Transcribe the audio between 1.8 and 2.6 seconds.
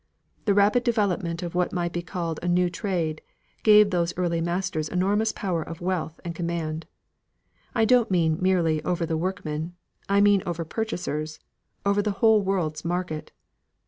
be called a